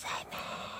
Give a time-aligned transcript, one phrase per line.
[0.00, 0.38] ざいま
[0.76, 0.79] す